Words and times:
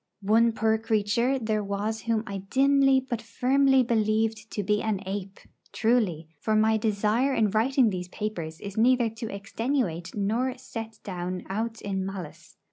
One 0.23 0.51
poor 0.51 0.79
creature 0.79 1.37
there 1.37 1.63
was 1.63 2.01
whom 2.01 2.23
I 2.25 2.39
dimly 2.49 2.99
but 3.01 3.21
firmly 3.21 3.83
believed 3.83 4.49
to 4.49 4.63
be 4.63 4.81
an 4.81 4.99
ape; 5.05 5.39
truly, 5.71 6.27
for 6.39 6.55
my 6.55 6.75
desire 6.77 7.35
in 7.35 7.51
writing 7.51 7.91
these 7.91 8.07
papers 8.07 8.59
is 8.61 8.77
neither 8.77 9.11
to 9.11 9.29
extenuate 9.29 10.15
nor 10.15 10.57
set 10.57 10.97
down 11.03 11.45
aught 11.51 11.81
in 11.83 12.03
malice. 12.03 12.57